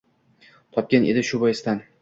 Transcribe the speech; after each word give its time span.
Topgan 0.77 1.07
edi 1.13 1.27
shu 1.31 1.45
boisdan 1.45 1.89